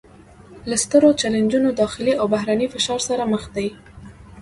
له 0.69 0.75
سترو 0.83 1.09
چلینجونو 1.21 1.69
داخلي 1.81 2.13
او 2.21 2.25
بهرني 2.33 2.67
فشار 2.73 2.99
سره 3.07 3.23
مخ 3.33 3.43
دي 3.55 3.67